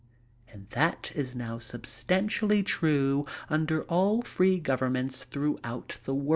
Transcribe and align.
And 0.51 0.67
that 0.71 1.11
is 1.13 1.35
now 1.35 1.59
substantially 1.59 2.63
true 2.63 3.23
under 3.51 3.83
all 3.83 4.23
free 4.23 4.57
governments 4.57 5.25
throughout 5.25 5.99
the 6.05 6.15
world. 6.15 6.29